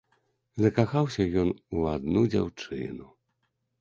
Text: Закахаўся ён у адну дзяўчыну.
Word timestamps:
Закахаўся 0.63 1.27
ён 1.43 1.49
у 1.81 1.85
адну 1.93 2.21
дзяўчыну. 2.33 3.07